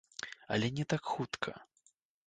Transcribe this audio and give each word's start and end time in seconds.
Але 0.55 0.71
не 0.79 0.85
так 0.95 1.03
хутка. 1.13 1.51